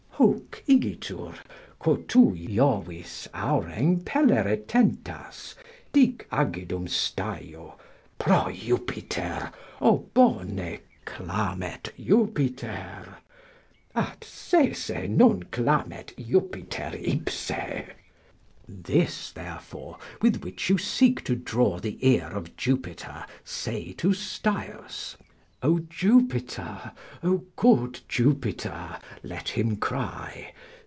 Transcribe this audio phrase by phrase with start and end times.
[0.21, 1.33] "Hoc igitur,
[1.79, 5.55] quo to Jovis aurem impellere tentas,
[5.91, 7.73] Dic agedum Staio:
[8.19, 9.51] 'proh Jupiter!
[9.81, 13.17] O bone, clamet, Jupiter!'
[13.95, 17.87] At sese non clamet Jupiter ipse."
[18.69, 25.15] ["This therefore, with which you seek to draw the ear of Jupiter, say to Staius.
[25.63, 26.91] 'O Jupiter!
[27.21, 30.53] O good Jupiter!' let him cry.